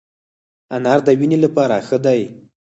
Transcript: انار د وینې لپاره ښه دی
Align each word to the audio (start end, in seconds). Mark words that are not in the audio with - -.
انار 0.75 0.99
د 1.07 1.09
وینې 1.19 1.37
لپاره 1.45 1.75
ښه 1.87 1.97
دی 2.05 2.21